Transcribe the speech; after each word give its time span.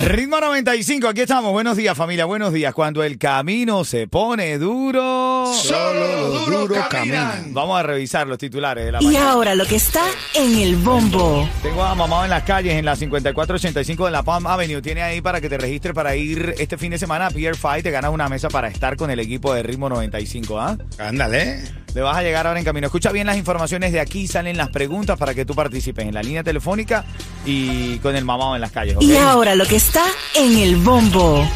Ritmo 0.00 0.38
95, 0.40 1.08
aquí 1.08 1.22
estamos. 1.22 1.50
Buenos 1.50 1.76
días, 1.76 1.96
familia. 1.96 2.24
Buenos 2.24 2.52
días. 2.52 2.72
Cuando 2.72 3.02
el 3.02 3.18
camino 3.18 3.82
se 3.84 4.06
pone 4.06 4.56
duro. 4.56 5.52
Solo 5.52 6.28
los 6.28 6.46
duros 6.46 6.86
caminan. 6.88 7.52
Vamos 7.52 7.80
a 7.80 7.82
revisar 7.82 8.28
los 8.28 8.38
titulares 8.38 8.84
de 8.84 8.92
la 8.92 9.02
Y 9.02 9.06
mañana. 9.06 9.32
ahora 9.32 9.56
lo 9.56 9.66
que 9.66 9.74
está 9.74 10.04
en 10.36 10.56
el 10.56 10.76
bombo. 10.76 11.48
Tengo 11.64 11.82
a 11.82 11.96
mamá 11.96 12.22
en 12.22 12.30
las 12.30 12.44
calles 12.44 12.74
en 12.74 12.84
la 12.84 12.94
5485 12.94 14.04
de 14.06 14.12
la 14.12 14.22
Palm 14.22 14.46
Avenue. 14.46 14.80
Tiene 14.80 15.02
ahí 15.02 15.20
para 15.20 15.40
que 15.40 15.48
te 15.48 15.58
registres 15.58 15.92
para 15.96 16.14
ir 16.14 16.54
este 16.60 16.78
fin 16.78 16.92
de 16.92 16.98
semana 16.98 17.26
a 17.26 17.30
Pier 17.32 17.56
5. 17.56 17.82
Te 17.82 17.90
ganas 17.90 18.12
una 18.12 18.28
mesa 18.28 18.48
para 18.48 18.68
estar 18.68 18.96
con 18.96 19.10
el 19.10 19.18
equipo 19.18 19.52
de 19.52 19.64
Ritmo 19.64 19.88
95. 19.88 20.60
¿ah? 20.60 20.78
Ándale. 21.00 21.60
Le 21.94 22.02
vas 22.02 22.16
a 22.16 22.22
llegar 22.22 22.46
ahora 22.46 22.60
en 22.60 22.64
camino. 22.64 22.86
Escucha 22.86 23.10
bien 23.10 23.26
las 23.26 23.36
informaciones 23.36 23.90
de 23.92 23.98
aquí. 23.98 24.28
Salen 24.28 24.56
las 24.56 24.68
preguntas 24.68 25.18
para 25.18 25.34
que 25.34 25.44
tú 25.44 25.56
participes 25.56 26.06
en 26.06 26.14
la 26.14 26.22
línea 26.22 26.44
telefónica 26.44 27.04
y 27.44 27.98
con 27.98 28.14
el 28.14 28.24
mamado 28.24 28.54
en 28.54 28.60
las 28.60 28.70
calles. 28.70 28.96
Y 29.00 29.16
ahora 29.16 29.56
lo 29.56 29.66
que 29.66 29.74
está 29.76 29.87
en 30.34 30.58
el 30.58 30.76
bombo. 30.76 31.48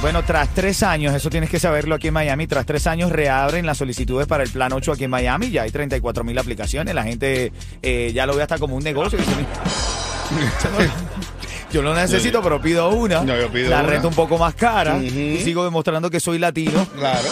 Bueno, 0.00 0.22
tras 0.24 0.48
tres 0.54 0.82
años, 0.82 1.14
eso 1.14 1.30
tienes 1.30 1.50
que 1.50 1.58
saberlo 1.58 1.94
aquí 1.94 2.08
en 2.08 2.14
Miami, 2.14 2.46
tras 2.46 2.64
tres 2.66 2.86
años 2.86 3.10
reabren 3.10 3.66
las 3.66 3.78
solicitudes 3.78 4.26
para 4.26 4.42
el 4.44 4.50
Plan 4.50 4.72
8 4.72 4.92
aquí 4.92 5.04
en 5.04 5.10
Miami, 5.10 5.50
ya 5.50 5.62
hay 5.62 5.70
34 5.70 6.22
mil 6.22 6.38
aplicaciones, 6.38 6.94
la 6.94 7.02
gente 7.02 7.52
eh, 7.82 8.12
ya 8.14 8.26
lo 8.26 8.36
ve 8.36 8.42
hasta 8.42 8.58
como 8.58 8.76
un 8.76 8.84
negocio. 8.84 9.18
Yo 11.72 11.82
lo 11.82 11.94
necesito, 11.94 12.42
pero 12.42 12.60
pido 12.60 12.88
una. 12.90 13.22
No, 13.22 13.36
yo 13.36 13.50
pido 13.50 13.70
la 13.70 13.80
una. 13.80 13.88
renta 13.88 14.08
un 14.08 14.14
poco 14.14 14.38
más 14.38 14.54
cara 14.54 14.98
y 14.98 15.40
sigo 15.42 15.64
demostrando 15.64 16.08
que 16.10 16.20
soy 16.20 16.38
latino. 16.38 16.86
Claro. 16.96 17.28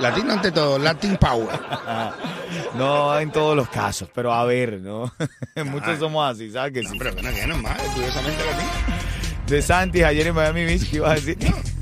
Latino 0.00 0.32
ante 0.32 0.52
todo, 0.52 0.78
Latin 0.78 1.16
Power. 1.16 1.48
No 2.74 3.18
en 3.18 3.30
todos 3.32 3.56
los 3.56 3.68
casos, 3.68 4.08
pero 4.14 4.32
a 4.32 4.44
ver, 4.44 4.80
¿no? 4.80 5.12
Muchos 5.66 5.98
somos 5.98 6.30
así, 6.30 6.50
¿sabes 6.50 6.72
que 6.72 6.82
sí? 6.82 6.96
Pero 6.98 7.12
bueno, 7.12 7.30
que 7.34 7.46
no 7.46 7.56
es 7.56 7.62
más, 7.62 7.78
curiosamente 7.94 8.44
latino. 8.44 9.07
De 9.48 9.62
Santis 9.62 10.04
ayer 10.04 10.26
en 10.26 10.34
Miami 10.34 10.64
Beach, 10.64 10.90
¿qué 10.90 10.96
ibas 10.96 11.12
a 11.12 11.14
decir? 11.14 11.38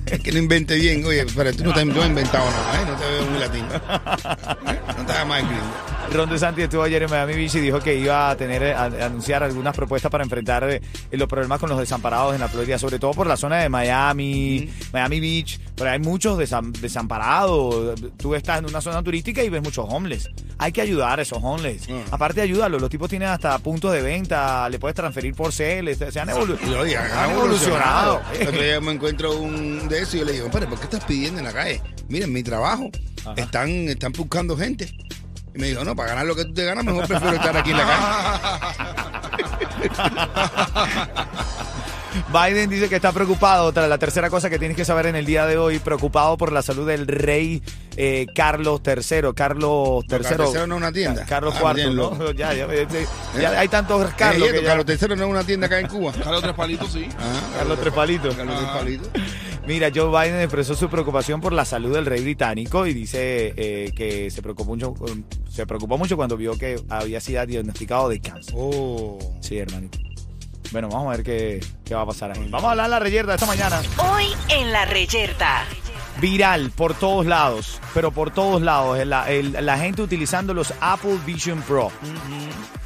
Es 0.06 0.20
que 0.20 0.31
no 0.31 0.39
invente 0.39 0.77
bien. 0.77 1.05
Oye, 1.05 1.27
pero 1.34 1.53
tú 1.53 1.64
no 1.64 1.75
te 1.75 1.84
no 1.84 2.00
has 2.00 2.09
inventado 2.09 2.48
nada, 2.48 2.81
¿eh? 2.81 2.86
No 2.86 2.97
te 2.97 3.05
veo 3.11 3.27
muy 3.27 3.39
latino. 3.41 3.67
No 4.97 5.05
te 5.05 5.12
hagas 5.12 5.27
más 5.27 5.42
gringo. 5.42 5.95
Ron 6.12 6.30
DeSantis 6.30 6.64
estuvo 6.64 6.82
ayer 6.82 7.02
en 7.02 7.10
Miami 7.10 7.34
Beach 7.34 7.54
y 7.56 7.60
dijo 7.60 7.80
que 7.80 7.94
iba 7.96 8.30
a 8.30 8.36
tener 8.36 8.62
a, 8.74 8.84
a 8.84 9.06
anunciar 9.06 9.42
algunas 9.42 9.74
propuestas 9.76 10.10
para 10.10 10.24
enfrentar 10.24 10.68
eh, 10.70 10.80
los 11.10 11.28
problemas 11.28 11.58
con 11.60 11.68
los 11.68 11.78
desamparados 11.78 12.34
en 12.34 12.40
la 12.40 12.48
Florida, 12.48 12.78
sobre 12.78 12.98
todo 12.98 13.10
por 13.12 13.26
la 13.26 13.36
zona 13.36 13.56
de 13.58 13.68
Miami, 13.68 14.70
Miami 14.92 15.20
Beach, 15.20 15.60
pero 15.74 15.90
hay 15.90 15.98
muchos 15.98 16.38
desam- 16.38 16.72
desamparados. 16.72 18.00
Tú 18.16 18.34
estás 18.34 18.60
en 18.60 18.66
una 18.66 18.80
zona 18.80 19.02
turística 19.02 19.42
y 19.42 19.48
ves 19.50 19.62
muchos 19.62 19.84
homeless. 19.88 20.30
Hay 20.58 20.72
que 20.72 20.80
ayudar 20.80 21.18
a 21.18 21.22
esos 21.22 21.38
homeless. 21.42 21.88
Mm. 21.88 22.00
Aparte, 22.12 22.41
ayúdalos. 22.41 22.80
Los 22.80 22.88
tipos 22.91 23.10
tienen 23.10 23.28
hasta 23.28 23.58
puntos 23.58 23.92
de 23.92 24.00
venta, 24.00 24.68
le 24.70 24.78
puedes 24.78 24.94
transferir 24.94 25.34
por 25.34 25.52
cel, 25.52 25.94
se 25.96 26.10
se 26.10 26.20
han, 26.20 26.28
evolu- 26.28 26.58
Y 26.66 26.72
oye, 26.72 26.96
han 26.96 27.10
han 27.12 27.30
evolucionado. 27.32 28.20
evolucionado. 28.22 28.48
Otro 28.50 28.62
día 28.62 28.80
me 28.80 28.92
encuentro 28.92 29.36
un 29.38 29.88
de 29.88 30.00
eso 30.02 30.16
y 30.16 30.20
yo 30.20 30.24
le 30.26 30.32
digo, 30.32 30.50
¿por 30.50 30.66
qué 30.66 30.84
estás 30.84 31.04
pidiendo 31.04 31.41
en 31.41 31.44
la 31.46 31.52
calle? 31.52 31.82
Miren, 32.08 32.32
mi 32.32 32.42
trabajo. 32.42 32.91
Están, 33.36 33.68
están 33.88 34.12
buscando 34.12 34.56
gente. 34.56 34.94
Y 35.56 35.60
me 35.60 35.68
dijo, 35.68 35.84
no, 35.84 35.96
para 35.96 36.10
ganar 36.10 36.26
lo 36.26 36.36
que 36.36 36.44
tú 36.44 36.52
te 36.54 36.64
ganas, 36.64 36.84
mejor 36.84 37.06
prefiero 37.08 37.34
estar 37.36 37.56
aquí 37.56 37.70
en 37.70 37.76
la 37.78 37.86
Biden 42.32 42.68
dice 42.70 42.88
que 42.88 42.96
está 42.96 43.12
preocupado, 43.12 43.70
tras 43.72 43.88
la 43.88 43.98
tercera 43.98 44.30
cosa 44.30 44.48
que 44.50 44.58
tienes 44.58 44.76
que 44.76 44.84
saber 44.86 45.06
en 45.06 45.16
el 45.16 45.26
día 45.26 45.44
de 45.47 45.58
hoy, 45.58 45.78
preocupado 45.78 46.36
por 46.38 46.50
la 46.50 46.62
salud 46.62 46.86
del 46.86 47.06
rey 47.06 47.62
eh, 47.97 48.26
Carlos 48.34 48.81
III. 48.84 49.32
Carlos 49.34 50.04
III. 50.10 50.19
Carlos 50.22 50.54
III 50.54 50.66
no 50.66 50.75
es 50.76 50.82
una 50.82 50.92
tienda. 50.92 51.25
Carlos 51.26 51.54
Ah, 51.62 51.75
IV, 51.76 51.94
¿no? 51.94 52.32
Ya, 52.32 52.54
ya, 52.54 52.66
ya, 52.72 52.86
ya 53.41 53.60
hay 53.60 53.69
tantos 53.69 54.02
calle. 54.14 54.16
Carlos. 54.41 54.48
que 54.50 54.62
ya- 54.62 54.69
Carlos 54.69 54.86
III 54.88 55.08
no 55.16 55.25
es 55.25 55.31
una 55.31 55.44
tienda 55.44 55.66
acá 55.66 55.78
en 55.78 55.88
Cuba. 55.88 56.12
Carlos 56.12 56.42
Tres 56.42 56.54
Palitos, 56.54 56.91
sí. 56.92 57.06
Ah, 57.19 57.41
Carlos 57.58 57.78
Tres 57.81 57.92
Palitos. 57.94 58.34
Carlos 58.34 58.56
Tres 58.58 58.70
Palitos. 58.70 59.08
Mira, 59.66 59.91
Joe 59.93 60.09
Biden 60.10 60.41
expresó 60.41 60.75
su 60.77 60.88
preocupación 60.88 61.41
por 61.41 61.53
la 61.53 61.65
salud 61.65 61.93
del 61.93 62.06
rey 62.06 62.22
británico 62.22 62.87
y 62.87 62.94
dice 62.94 63.53
eh, 63.56 63.91
que 63.97 64.31
se 64.31 64.41
preocupó 64.41 64.71
mucho, 64.71 64.91
um, 65.00 65.25
se 65.50 65.66
preocupó 65.66 65.99
mucho 65.99 66.16
cuando 66.16 66.37
vio 66.37 66.56
que 66.56 66.81
había 66.88 67.21
sido 67.21 67.44
diagnosticado 67.44 68.09
de 68.09 68.21
cáncer. 68.21 68.55
Oh. 68.56 69.19
Sí, 69.41 69.59
hermanito. 69.59 69.99
Bueno, 70.71 70.88
vamos 70.88 71.09
a 71.12 71.16
ver 71.16 71.25
qué, 71.25 71.60
qué 71.84 71.94
va 71.97 72.03
a 72.03 72.06
pasar 72.06 72.31
ahí. 72.32 72.47
Vamos 72.49 72.65
a 72.69 72.71
hablar 72.72 72.87
de 72.87 72.91
la 72.91 72.99
reyerta 73.00 73.34
esta 73.34 73.47
mañana. 73.47 73.82
Hoy 73.99 74.26
en 74.50 74.71
la 74.72 74.84
reyerta. 74.84 75.65
viral 76.21 76.71
por 76.71 76.94
todos 76.94 77.26
lados, 77.26 77.81
pero 77.93 78.12
por 78.12 78.31
todos 78.31 78.62
lados, 78.62 79.05
la, 79.05 79.28
el- 79.31 79.53
la 79.66 79.78
gente 79.78 80.00
utilizando 80.03 80.55
los 80.55 80.72
Apple 80.81 81.19
Vision 81.26 81.60
Pro. 81.62 81.91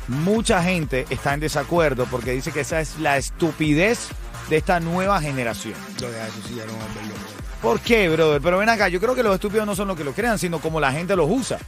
Mucha 0.09 0.63
gente 0.63 1.05
está 1.11 1.35
en 1.35 1.41
desacuerdo 1.41 2.07
porque 2.11 2.33
dice 2.33 2.53
que 2.53 2.61
esa 2.61 2.81
es 2.81 2.99
la 2.99 3.17
estupidez 3.19 4.09
de 4.51 4.57
esta 4.59 4.81
nueva 4.81 5.21
generación. 5.23 5.75
Lo 6.01 6.11
de 6.11 6.21
eso 6.21 6.33
sí, 6.47 6.55
ya 6.57 6.67
no 6.67 6.73
vamos 6.73 6.91
a 6.91 6.95
verlo. 7.01 7.15
¿Por 7.63 7.81
qué, 7.81 8.09
brother? 8.09 8.41
Pero 8.43 8.59
ven 8.59 8.69
acá, 8.69 8.89
yo 8.89 9.01
creo 9.01 9.15
que 9.15 9.23
los 9.23 9.35
estúpidos 9.35 9.67
no 9.67 9.75
son 9.75 9.89
los 9.89 9.97
que 9.97 10.05
lo 10.05 10.13
crean, 10.13 10.39
sino 10.39 10.59
como 10.61 10.81
la 10.81 10.93
gente 10.93 11.15
los 11.17 11.29
usa. 11.31 11.59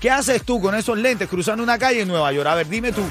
¿Qué 0.00 0.10
haces 0.10 0.42
tú 0.42 0.60
con 0.60 0.74
esos 0.74 0.98
lentes 0.98 1.28
cruzando 1.28 1.62
una 1.62 1.78
calle 1.78 2.02
en 2.02 2.08
Nueva 2.08 2.30
York? 2.32 2.46
A 2.48 2.54
ver, 2.54 2.68
dime 2.68 2.92
tú. 2.92 3.02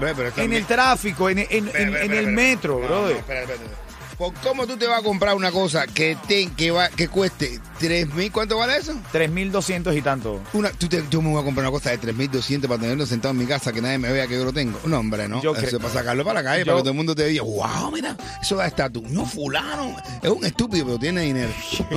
Pero 0.00 0.30
En 0.36 0.52
el 0.52 0.64
tráfico, 0.64 1.28
en, 1.30 1.38
en- 1.38 1.66
espera, 1.68 2.02
en 2.04 2.12
el 2.14 2.26
metro, 2.28 2.78
brother. 2.78 3.14
no, 3.14 3.18
espera, 3.20 3.40
espera, 3.42 3.54
espera. 3.62 3.87
¿Por 4.18 4.34
¿Cómo 4.42 4.66
tú 4.66 4.76
te 4.76 4.84
vas 4.88 4.98
a 4.98 5.02
comprar 5.04 5.36
una 5.36 5.52
cosa 5.52 5.86
que, 5.86 6.16
te, 6.26 6.48
que, 6.56 6.72
va, 6.72 6.88
que 6.88 7.06
cueste 7.06 7.60
3 7.78 8.12
mil? 8.14 8.32
¿Cuánto 8.32 8.58
vale 8.58 8.76
eso? 8.78 8.92
3.200 9.12 9.96
y 9.96 10.02
tanto. 10.02 10.40
Una, 10.54 10.70
tú 10.70 10.88
te- 10.88 11.04
yo 11.08 11.22
me 11.22 11.30
voy 11.30 11.40
a 11.40 11.44
comprar 11.44 11.64
una 11.64 11.70
cosa 11.70 11.90
de 11.90 12.00
3.200 12.00 12.62
para 12.66 12.80
tenerlo 12.80 13.06
sentado 13.06 13.30
en 13.30 13.38
mi 13.38 13.46
casa, 13.46 13.72
que 13.72 13.80
nadie 13.80 13.96
me 13.98 14.10
vea 14.12 14.26
que 14.26 14.34
yo 14.34 14.44
lo 14.44 14.52
tengo. 14.52 14.76
No, 14.86 14.98
hombre, 14.98 15.28
no. 15.28 15.40
Yo 15.40 15.54
eso 15.54 15.78
para 15.78 15.94
sacarlo 15.94 16.24
para 16.24 16.42
la 16.42 16.50
calle, 16.50 16.64
Yo- 16.64 16.66
para 16.66 16.78
que 16.78 16.82
todo 16.82 16.90
el 16.90 16.96
mundo 16.96 17.14
te 17.14 17.26
diga, 17.26 17.44
wow, 17.44 17.92
mira, 17.92 18.16
eso 18.42 18.56
da 18.56 18.66
estatus. 18.66 19.04
No, 19.04 19.24
fulano, 19.24 19.94
es 20.20 20.30
un 20.30 20.44
estúpido, 20.44 20.84
pero 20.86 20.98
tiene 20.98 21.20
dinero. 21.20 21.52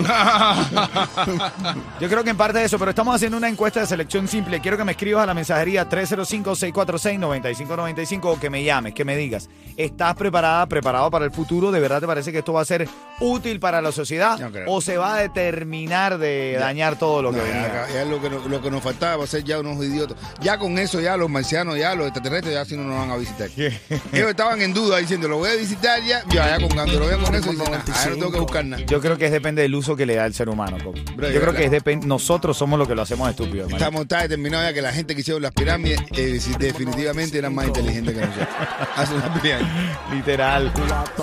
Yo 2.00 2.08
creo 2.08 2.24
que 2.24 2.30
en 2.30 2.38
parte 2.38 2.60
de 2.60 2.66
eso, 2.66 2.78
pero 2.78 2.92
estamos 2.92 3.16
haciendo 3.16 3.38
una 3.38 3.50
encuesta 3.50 3.80
de 3.80 3.88
selección 3.88 4.28
simple. 4.28 4.62
Quiero 4.62 4.78
que 4.78 4.84
me 4.84 4.92
escribas 4.92 5.24
a 5.24 5.26
la 5.26 5.34
mensajería 5.34 5.90
305-646-9595 5.90 8.20
o 8.26 8.40
que 8.40 8.52
me 8.52 8.64
llames, 8.64 8.94
que 8.94 9.06
me 9.06 9.18
digas, 9.18 9.50
¿estás 9.76 10.14
preparada, 10.16 10.68
preparado 10.68 11.10
para 11.10 11.26
el 11.26 11.32
futuro? 11.32 11.72
¿De 11.72 11.80
verdad 11.80 12.00
te 12.00 12.11
parece 12.12 12.34
que 12.34 12.40
esto 12.40 12.52
va 12.52 12.62
a 12.62 12.66
ser 12.66 12.90
útil 13.22 13.60
para 13.62 13.82
la 13.82 13.94
sociedad? 13.94 14.38
No. 14.38 14.52
¿O 14.68 14.82
se 14.82 14.98
va 14.98 15.16
a 15.16 15.22
determinar 15.22 16.18
de 16.18 16.58
dañar 16.60 17.00
todo 17.00 17.22
lo 17.22 17.32
que 17.32 17.40
venía? 17.40 17.88
ya, 17.88 17.94
ya 17.94 18.06
lo, 18.06 18.22
que 18.22 18.30
nos, 18.30 18.46
lo 18.48 18.62
que 18.62 18.70
nos 18.70 18.84
faltaba 18.84 19.16
va 19.16 19.24
a 19.24 19.28
ser 19.28 19.46
ya 19.46 19.60
unos 19.60 19.78
idiotas. 19.78 20.18
Ya 20.42 20.58
con 20.58 20.78
eso, 20.78 21.00
ya 21.00 21.16
los 21.16 21.30
marcianos, 21.30 21.78
ya 21.78 21.96
los 21.96 22.08
extraterrestres, 22.08 22.54
ya 22.54 22.66
si 22.66 22.76
no 22.76 22.84
nos 22.84 22.98
van 22.98 23.12
a 23.12 23.16
visitar. 23.16 23.50
Ellos 23.58 24.30
estaban 24.30 24.62
en 24.62 24.74
duda 24.74 24.98
diciendo, 24.98 25.30
lo 25.30 25.38
voy 25.38 25.52
a 25.52 25.56
visitar 25.56 26.02
ya, 26.04 26.22
ya, 26.30 26.58
ya 26.58 26.60
con 26.60 26.70
cuando 26.70 27.00
lo 27.00 27.08
vean 27.08 27.22
con 27.22 27.34
eso, 27.34 27.52
dicen, 27.52 27.68
ah, 27.74 27.84
ahora 27.96 28.10
no 28.10 28.16
tengo 28.16 28.32
que 28.32 28.40
buscar 28.40 28.66
nada. 28.66 28.84
Yo 28.86 29.00
creo 29.00 29.18
que 29.18 29.28
es 29.28 29.32
depende 29.32 29.62
del 29.62 29.74
uso 29.74 29.96
que 29.96 30.06
le 30.06 30.16
da 30.16 30.26
el 30.26 30.34
ser 30.34 30.50
humano. 30.50 30.78
Bro, 31.16 31.30
Yo 31.30 31.40
creo 31.40 31.54
que 31.54 31.66
es 31.66 31.72
depende. 31.72 32.08
Nosotros 32.08 32.58
somos 32.58 32.78
los 32.78 32.88
que 32.88 32.96
lo 32.96 33.02
hacemos 33.02 33.30
estúpido. 33.30 33.68
Estamos 33.68 34.08
tan 34.08 34.24
determinados 34.24 34.68
ya 34.68 34.74
que 34.74 34.82
la 34.82 34.92
gente 34.92 35.16
que 35.16 35.22
hicieron 35.22 35.42
las 35.42 35.54
pirámides 35.54 36.02
eh, 36.16 36.40
definitivamente 36.60 37.38
eran 37.38 37.56
más 37.56 37.68
inteligentes 37.68 38.14
que 38.14 38.22
nosotros. 38.22 38.48
Las 39.32 39.40
pirámides. 39.40 39.72
Literal. 40.12 40.74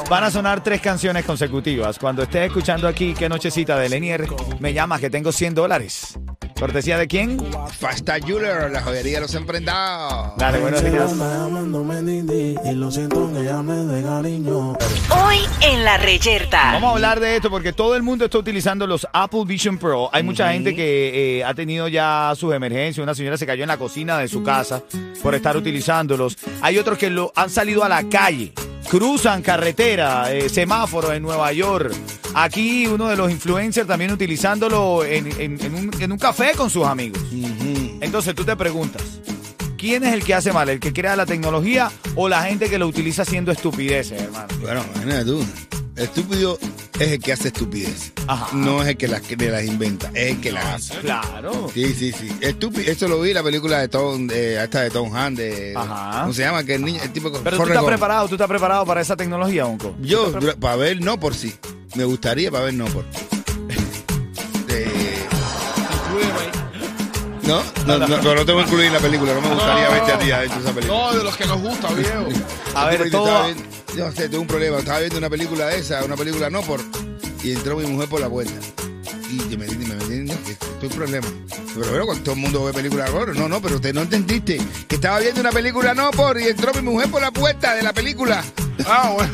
Van 0.08 0.24
a 0.24 0.30
sonar 0.30 0.62
tres 0.62 0.77
canciones 0.80 1.24
consecutivas. 1.24 1.98
Cuando 1.98 2.22
estés 2.22 2.46
escuchando 2.46 2.88
aquí, 2.88 3.14
qué 3.14 3.28
nochecita 3.28 3.78
de 3.78 3.88
Lenier, 3.88 4.26
me 4.60 4.72
llamas 4.72 5.00
que 5.00 5.10
tengo 5.10 5.32
100 5.32 5.54
dólares. 5.54 6.18
¿Cortesía 6.58 6.98
de 6.98 7.06
quién? 7.06 7.38
Fasta 7.78 8.18
Jeweler, 8.18 8.72
la 8.72 8.82
joyería 8.82 9.14
de 9.14 9.20
los 9.20 9.34
emprendados. 9.34 10.36
Dale, 10.38 10.58
buenos 10.58 10.82
días. 10.82 11.12
Hoy 15.10 15.38
en 15.60 15.84
la 15.84 15.98
reyerta. 15.98 16.72
Vamos 16.72 16.90
a 16.90 16.94
hablar 16.94 17.20
de 17.20 17.36
esto 17.36 17.48
porque 17.48 17.72
todo 17.72 17.94
el 17.94 18.02
mundo 18.02 18.24
está 18.24 18.38
utilizando 18.38 18.88
los 18.88 19.06
Apple 19.12 19.44
Vision 19.46 19.78
Pro. 19.78 20.10
Hay 20.12 20.24
mucha 20.24 20.52
gente 20.52 20.74
que 20.74 21.38
eh, 21.38 21.44
ha 21.44 21.54
tenido 21.54 21.86
ya 21.86 22.32
sus 22.36 22.52
emergencias. 22.52 23.04
Una 23.04 23.14
señora 23.14 23.36
se 23.36 23.46
cayó 23.46 23.62
en 23.62 23.68
la 23.68 23.76
cocina 23.76 24.18
de 24.18 24.26
su 24.26 24.42
casa 24.42 24.82
por 25.22 25.36
estar 25.36 25.56
utilizándolos. 25.56 26.36
Hay 26.60 26.76
otros 26.78 26.98
que 26.98 27.08
lo, 27.08 27.32
han 27.36 27.50
salido 27.50 27.84
a 27.84 27.88
la 27.88 28.02
calle. 28.08 28.52
Cruzan 28.88 29.42
carretera, 29.42 30.32
eh, 30.32 30.48
semáforos 30.48 31.12
en 31.12 31.22
Nueva 31.22 31.52
York. 31.52 31.92
Aquí 32.34 32.86
uno 32.86 33.08
de 33.08 33.16
los 33.16 33.30
influencers 33.30 33.86
también 33.86 34.12
utilizándolo 34.12 35.04
en, 35.04 35.26
en- 35.40 35.60
en 35.62 35.74
un, 35.74 35.90
en 36.00 36.12
un 36.12 36.18
café 36.18 36.52
con 36.56 36.70
sus 36.70 36.86
amigos. 36.86 37.20
Entonces 38.00 38.34
tú 38.34 38.44
te 38.44 38.56
preguntas, 38.56 39.02
¿quién 39.76 40.04
es 40.04 40.14
el 40.14 40.24
que 40.24 40.34
hace 40.34 40.52
mal? 40.52 40.68
¿El 40.68 40.80
que 40.80 40.92
crea 40.92 41.16
la 41.16 41.26
tecnología 41.26 41.90
o 42.14 42.28
la 42.28 42.42
gente 42.44 42.70
que 42.70 42.78
lo 42.78 42.86
utiliza 42.86 43.22
haciendo 43.22 43.52
estupideces, 43.52 44.22
hermano? 44.22 44.48
Bueno, 44.60 44.84
imagínate 44.94 45.24
tú. 45.26 45.44
Estúpido 45.98 46.58
es 46.98 47.08
el 47.08 47.18
que 47.20 47.32
hace 47.32 47.48
estupidez. 47.48 48.12
Ajá. 48.26 48.48
no 48.54 48.82
es 48.82 48.88
el 48.88 48.96
que 48.96 49.08
las, 49.08 49.20
que 49.22 49.36
las 49.36 49.64
inventa, 49.64 50.10
es 50.14 50.32
el 50.32 50.40
que 50.40 50.52
las 50.52 50.64
hace. 50.66 50.94
Claro. 51.00 51.70
Sí, 51.72 51.94
sí, 51.94 52.12
sí. 52.12 52.28
Estúpido. 52.40 52.90
Eso 52.90 53.08
lo 53.08 53.20
vi 53.20 53.30
en 53.30 53.34
la 53.36 53.42
película 53.42 53.78
de 53.80 53.88
Tom, 53.88 54.28
eh, 54.32 54.60
esta 54.62 54.82
de 54.82 54.90
Tom 54.90 55.14
Hanks, 55.14 55.38
de, 55.38 55.74
Ajá. 55.76 56.20
¿cómo 56.22 56.32
se 56.32 56.42
llama? 56.42 56.62
Que 56.64 56.74
el 56.76 56.84
niño, 56.84 57.00
el 57.02 57.10
tipo 57.12 57.30
con 57.32 57.42
Pero 57.42 57.56
tú 57.56 57.62
estás 57.64 57.78
Gump. 57.78 57.88
preparado, 57.88 58.28
tú 58.28 58.34
estás 58.34 58.48
preparado 58.48 58.84
para 58.86 59.00
esa 59.00 59.16
tecnología, 59.16 59.66
Unco. 59.66 59.94
Yo, 60.00 60.32
para 60.60 60.76
ver 60.76 61.00
no 61.00 61.18
por 61.18 61.34
sí. 61.34 61.54
Me 61.94 62.04
gustaría 62.04 62.50
para 62.50 62.64
ver 62.64 62.74
no 62.74 62.84
por. 62.86 63.04
Eh, 64.70 65.26
no, 67.42 67.62
no, 67.86 68.06
no, 68.06 68.16
pero 68.18 68.34
no 68.34 68.44
te 68.44 68.52
voy 68.52 68.60
a 68.62 68.64
incluir 68.64 68.86
en 68.86 68.92
la 68.92 68.98
película. 68.98 69.32
No 69.34 69.40
me 69.40 69.48
gustaría 69.54 69.84
No. 69.86 69.90
verte 69.92 70.12
a 70.12 70.18
ti 70.18 70.30
adentro 70.30 70.58
de 70.60 70.64
esa 70.66 70.74
película. 70.74 70.98
No, 71.00 71.16
de 71.18 71.24
los 71.24 71.36
que 71.36 71.46
nos 71.46 71.60
gusta, 71.62 71.88
viejo. 71.94 72.26
A 72.74 72.86
ver, 72.86 72.96
Porque 72.98 73.10
todo- 73.10 73.46
no 73.98 74.12
sé, 74.12 74.28
tengo 74.28 74.42
un 74.42 74.48
problema. 74.48 74.78
Estaba 74.78 75.00
viendo 75.00 75.18
una 75.18 75.30
película 75.30 75.66
de 75.66 75.78
esa, 75.78 76.04
una 76.04 76.16
película 76.16 76.50
no 76.50 76.62
por. 76.62 76.80
Y 77.42 77.52
entró 77.52 77.76
mi 77.76 77.86
mujer 77.86 78.08
por 78.08 78.20
la 78.20 78.28
puerta. 78.28 78.52
Y 79.30 79.38
yo 79.48 79.58
me 79.58 79.66
me 79.66 79.86
me 79.86 79.94
entiendes 79.94 80.36
que 80.38 80.52
esto 80.52 80.78
es 80.82 80.90
un 80.90 80.96
problema. 80.96 81.26
Pero 81.74 81.90
bueno, 81.90 82.06
cuando 82.06 82.24
todo 82.24 82.34
el 82.34 82.40
mundo 82.40 82.64
ve 82.64 82.72
películas 82.72 83.10
horror. 83.10 83.36
No, 83.36 83.48
no, 83.48 83.60
pero 83.60 83.76
usted 83.76 83.94
no 83.94 84.02
entendiste. 84.02 84.60
Que 84.86 84.94
estaba 84.94 85.18
viendo 85.18 85.40
una 85.40 85.50
película 85.50 85.94
no 85.94 86.10
por. 86.10 86.40
Y 86.40 86.48
entró 86.48 86.72
mi 86.74 86.82
mujer 86.82 87.10
por 87.10 87.20
la 87.20 87.30
puerta 87.30 87.74
de 87.74 87.82
la 87.82 87.92
película. 87.92 88.42
Ah, 88.86 89.12
bueno. 89.14 89.32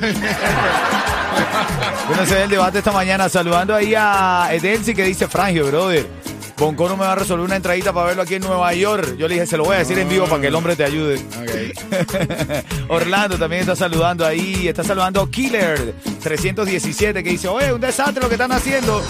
Bueno, 2.06 2.22
ese 2.22 2.34
es 2.37 2.40
el 2.44 2.50
debate 2.50 2.78
esta 2.78 2.93
mañana. 2.93 3.28
Saludando 3.28 3.75
ahí 3.75 3.94
a 3.96 4.49
Edelsi 4.52 4.94
que 4.94 5.05
dice 5.05 5.28
Frangio, 5.28 5.67
brother. 5.67 6.06
Bonco 6.56 6.89
no 6.89 6.97
me 6.97 7.05
va 7.05 7.12
a 7.12 7.17
resolver 7.17 7.45
una 7.45 7.56
entradita 7.56 7.93
para 7.93 8.06
verlo 8.06 8.23
aquí 8.23 8.37
en 8.37 8.43
Nueva 8.43 8.73
York. 8.75 9.17
Yo 9.17 9.27
le 9.27 9.35
dije, 9.35 9.47
se 9.47 9.56
lo 9.56 9.65
voy 9.65 9.75
a 9.75 9.79
decir 9.81 9.99
en 9.99 10.09
vivo 10.09 10.27
para 10.27 10.41
que 10.41 10.47
el 10.49 10.55
hombre 10.55 10.77
te 10.77 10.85
ayude. 10.85 11.17
Ok. 11.17 12.89
Orlando 12.89 13.37
también 13.39 13.62
está 13.62 13.75
saludando 13.75 14.25
ahí. 14.25 14.69
Está 14.69 14.85
saludando 14.85 15.29
Killer 15.29 15.95
317 16.23 17.25
que 17.25 17.31
dice, 17.31 17.49
oye, 17.49 17.73
un 17.73 17.81
desastre 17.81 18.23
lo 18.23 18.29
que 18.29 18.37
están 18.37 18.53
haciendo. 18.53 19.03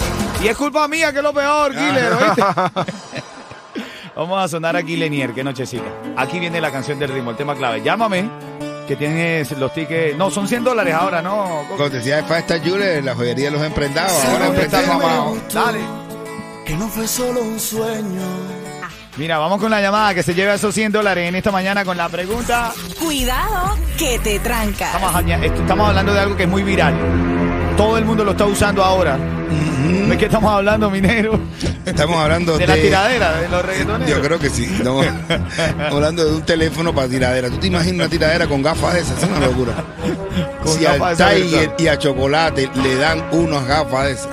Y 0.43 0.47
es 0.47 0.57
culpa 0.57 0.87
mía 0.87 1.11
que 1.11 1.19
es 1.19 1.23
lo 1.23 1.33
peor, 1.33 1.71
Killer. 1.71 2.13
¿oíste? 2.21 2.43
Vamos 4.15 4.43
a 4.43 4.47
sonar 4.47 4.75
aquí 4.75 4.95
Lenier, 4.95 5.33
qué 5.33 5.43
nochecita. 5.43 5.83
Aquí 6.15 6.39
viene 6.39 6.59
la 6.61 6.71
canción 6.71 6.97
del 6.97 7.11
ritmo, 7.11 7.31
el 7.31 7.37
tema 7.37 7.53
clave. 7.53 7.81
Llámame, 7.83 8.29
que 8.87 8.95
tienes 8.95 9.51
los 9.51 9.73
tickets. 9.73 10.17
No, 10.17 10.31
son 10.31 10.47
100 10.47 10.63
dólares 10.63 10.93
ahora, 10.93 11.21
¿no? 11.21 11.63
Cortesía 11.77 12.17
de 12.17 12.23
Fasta 12.23 12.57
Jule, 12.59 13.01
la 13.01 13.13
joyería 13.13 13.45
de 13.45 13.51
los 13.51 13.61
emprendados. 13.61 14.13
Ahora 14.25 14.45
¿dónde 14.47 14.61
está 14.63 14.79
emprendemos. 14.81 15.35
mamá? 15.35 15.41
Dale. 15.53 16.04
Que 16.65 16.75
no 16.75 16.87
fue 16.87 17.07
solo 17.07 17.41
un 17.41 17.59
sueño. 17.59 18.21
Mira, 19.17 19.37
vamos 19.37 19.61
con 19.61 19.69
la 19.69 19.79
llamada 19.81 20.13
que 20.13 20.23
se 20.23 20.33
lleva 20.33 20.55
esos 20.55 20.73
100 20.73 20.91
dólares 20.91 21.29
en 21.29 21.35
esta 21.35 21.51
mañana 21.51 21.85
con 21.85 21.95
la 21.95 22.09
pregunta. 22.09 22.73
Cuidado 22.99 23.77
que 23.97 24.19
te 24.19 24.39
trancas. 24.39 24.89
Estamos, 25.43 25.87
hablando 25.87 26.13
de 26.13 26.19
algo 26.19 26.35
que 26.35 26.43
es 26.43 26.49
muy 26.49 26.63
viral. 26.63 26.95
Todo 27.77 27.97
el 27.97 28.05
mundo 28.05 28.23
lo 28.23 28.31
está 28.31 28.45
usando 28.45 28.83
ahora. 28.83 29.17
¿De 29.17 30.17
qué 30.17 30.25
estamos 30.25 30.51
hablando, 30.51 30.89
minero? 30.89 31.39
Estamos 31.85 32.17
hablando 32.17 32.57
De 32.57 32.65
de. 32.65 32.67
la 32.67 32.75
tiradera, 32.75 33.37
de 33.37 33.47
los 33.47 33.63
reggaetoneros. 33.63 34.09
Yo 34.09 34.21
creo 34.21 34.39
que 34.39 34.49
sí. 34.49 34.65
Estamos 34.65 35.05
hablando 35.91 36.25
de 36.25 36.33
un 36.33 36.41
teléfono 36.41 36.95
para 36.95 37.07
tiradera. 37.07 37.49
¿Tú 37.49 37.57
te 37.57 37.67
imaginas 37.67 37.95
una 37.95 38.09
tiradera 38.09 38.47
con 38.47 38.63
gafas 38.63 38.95
de 38.95 39.01
esas? 39.01 39.21
Es 39.21 39.29
una 39.29 39.39
locura. 39.45 39.73
Con 40.63 40.73
si 40.73 40.83
gafas 40.83 41.21
al 41.21 41.35
Tiger 41.35 41.75
y 41.77 41.87
a 41.87 41.97
Chocolate 41.99 42.69
le 42.81 42.95
dan 42.95 43.23
unas 43.31 43.65
gafas 43.67 44.05
de 44.05 44.11
esas. 44.13 44.27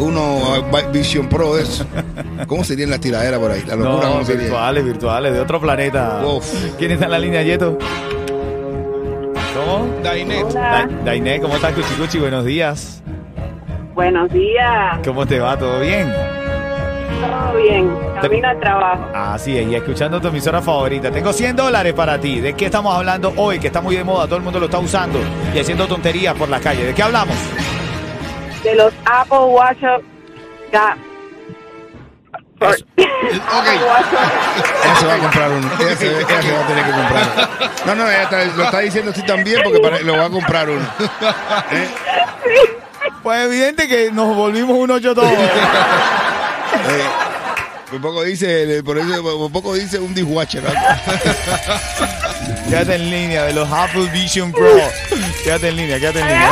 Uno 0.00 0.60
uh, 0.60 0.92
Vision 0.92 1.28
Pro 1.28 1.56
de 1.56 1.62
eso. 1.62 1.84
¿Cómo 2.46 2.62
serían 2.64 2.90
las 2.90 3.00
tiraderas 3.00 3.40
por 3.40 3.50
ahí? 3.50 3.62
La 3.66 3.74
locura, 3.76 4.06
No, 4.06 4.12
¿cómo 4.12 4.24
sería? 4.24 4.42
virtuales, 4.42 4.84
virtuales, 4.84 5.32
de 5.32 5.40
otro 5.40 5.60
planeta. 5.60 6.22
Uf. 6.24 6.46
¿Quién 6.78 6.92
está 6.92 7.06
en 7.06 7.10
la 7.10 7.18
línea, 7.18 7.42
Yeto? 7.42 7.76
¿Cómo? 9.54 9.88
Dainet. 10.02 10.46
Da- 10.52 10.88
Dainé, 11.04 11.40
¿cómo 11.40 11.56
estás, 11.56 11.72
Cuchicuchi? 11.72 12.18
Buenos 12.18 12.44
días. 12.44 13.02
Buenos 13.94 14.30
días, 14.32 14.98
¿Cómo 15.04 15.26
te 15.26 15.40
va? 15.40 15.58
¿Todo 15.58 15.80
bien? 15.80 16.12
todo 17.20 17.56
bien, 17.60 17.90
camino 18.22 18.46
al 18.48 18.60
trabajo. 18.60 19.04
Así 19.12 19.58
es, 19.58 19.66
y 19.66 19.74
escuchando 19.74 20.20
tu 20.20 20.28
emisora 20.28 20.62
favorita. 20.62 21.10
Tengo 21.10 21.32
100 21.32 21.56
dólares 21.56 21.92
para 21.94 22.16
ti. 22.20 22.38
¿De 22.40 22.52
qué 22.52 22.66
estamos 22.66 22.94
hablando 22.94 23.32
hoy? 23.36 23.58
Que 23.58 23.66
está 23.66 23.80
muy 23.80 23.96
de 23.96 24.04
moda, 24.04 24.26
todo 24.26 24.36
el 24.36 24.42
mundo 24.44 24.60
lo 24.60 24.66
está 24.66 24.78
usando 24.78 25.18
y 25.52 25.58
haciendo 25.58 25.88
tonterías 25.88 26.36
por 26.36 26.48
la 26.48 26.60
calle. 26.60 26.84
¿De 26.84 26.94
qué 26.94 27.02
hablamos? 27.02 27.34
De 28.62 28.74
los 28.74 28.92
Apple 29.04 29.38
Watch 29.38 29.78
Eso. 29.82 30.02
Apple 32.60 33.84
Watch 33.86 34.06
Ella 34.84 34.96
se 34.98 35.06
va 35.06 35.14
a 35.14 35.18
comprar 35.18 35.50
uno. 35.50 35.70
Ella 35.80 35.96
se, 35.96 36.06
ella 36.06 36.42
se 36.42 36.52
va 36.52 36.60
a 36.60 36.66
tener 36.66 36.84
que 36.84 36.90
comprar 36.90 37.22
uno. 37.36 37.48
No, 37.86 37.94
no, 37.94 38.10
ella 38.10 38.22
está- 38.24 38.44
lo 38.44 38.64
está 38.64 38.78
diciendo 38.80 39.10
así 39.12 39.22
también 39.22 39.60
porque 39.62 39.78
para- 39.78 40.00
lo 40.00 40.16
va 40.18 40.24
a 40.26 40.30
comprar 40.30 40.68
uno. 40.68 40.84
¿Eh? 41.70 41.88
Pues 43.22 43.44
evidente 43.46 43.86
que 43.88 44.10
nos 44.10 44.34
volvimos 44.34 44.76
un 44.78 44.90
ocho 44.90 45.14
todos. 45.14 45.30
Eh, 45.32 45.38
por 47.90 48.00
poco 48.00 48.22
dice, 48.24 48.82
por 48.82 48.98
eso, 48.98 49.22
por 49.22 49.52
poco 49.52 49.74
dice 49.74 49.98
un 50.00 50.12
dishwasher. 50.14 50.62
¿no? 50.64 50.70
quédate 52.68 52.94
en 52.96 53.10
línea 53.10 53.44
de 53.44 53.52
los 53.54 53.70
Apple 53.72 54.08
Vision 54.12 54.50
Pro. 54.52 54.66
Quédate 55.44 55.68
en 55.68 55.76
línea, 55.76 55.98
quédate 56.00 56.20
en 56.20 56.26
línea. 56.28 56.50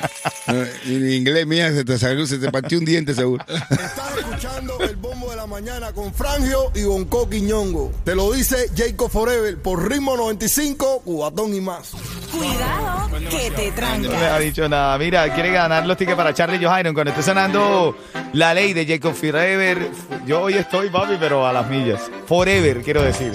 En 0.86 1.10
inglés, 1.12 1.46
mía, 1.46 1.72
se 1.72 1.84
te, 1.84 1.98
salió- 1.98 2.26
se 2.26 2.38
te 2.38 2.50
partió 2.52 2.78
un 2.78 2.84
diente 2.84 3.14
seguro. 3.14 3.44
Estás 3.48 4.16
escuchando 4.18 4.78
el 4.80 4.94
bombo 4.96 5.30
de 5.30 5.36
la 5.36 5.46
mañana 5.46 5.92
con 5.92 6.14
Frangio 6.14 6.70
y 6.74 6.84
Bonco 6.84 7.28
Quiñongo. 7.28 7.92
Te 8.04 8.14
lo 8.14 8.30
dice 8.32 8.70
Jacob 8.76 9.10
Forever 9.10 9.60
por 9.60 9.88
ritmo 9.90 10.16
95, 10.16 11.02
Cubatón 11.04 11.52
y 11.54 11.60
más. 11.60 11.90
Cuidado 12.30 13.08
que 13.28 13.50
te 13.50 13.70
No 13.70 14.08
me 14.08 14.16
ha 14.16 14.20
trancas. 14.20 14.40
dicho 14.40 14.68
nada. 14.68 14.96
Mira, 14.98 15.34
quiere 15.34 15.50
ganar 15.52 15.84
los 15.86 15.96
tickets 15.96 16.16
para 16.16 16.32
Charlie 16.32 16.64
Johairo 16.64 16.94
cuando 16.94 17.10
esté 17.10 17.22
sonando 17.24 17.96
la 18.32 18.54
ley 18.54 18.72
de 18.72 18.86
Jacob 18.86 19.14
Forever. 19.14 19.90
Yo 20.26 20.42
hoy 20.42 20.54
estoy, 20.54 20.90
papi, 20.90 21.14
pero 21.18 21.44
a 21.46 21.52
las 21.52 21.68
millas. 21.68 22.02
Forever, 22.26 22.82
quiero 22.82 23.02
decir. 23.02 23.32